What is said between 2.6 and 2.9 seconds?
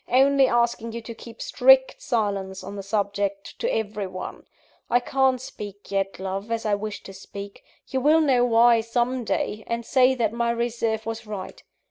on the